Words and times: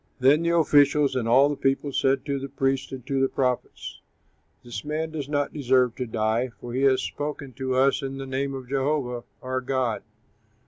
Then 0.19 0.41
the 0.41 0.57
officials 0.57 1.15
and 1.15 1.27
all 1.27 1.47
the 1.47 1.55
people 1.55 1.93
said 1.93 2.25
to 2.25 2.39
the 2.39 2.49
priests 2.49 2.91
and 2.91 3.05
to 3.05 3.21
the 3.21 3.29
prophets, 3.29 4.01
"This 4.63 4.83
man 4.83 5.11
does 5.11 5.29
not 5.29 5.53
deserve 5.53 5.93
to 5.97 6.07
die, 6.07 6.49
for 6.59 6.73
he 6.73 6.81
has 6.81 7.03
spoken 7.03 7.53
to 7.59 7.75
us 7.75 8.01
in 8.01 8.17
the 8.17 8.25
name 8.25 8.55
of 8.55 8.67
Jehovah 8.67 9.25
our 9.43 9.61
God." 9.61 10.01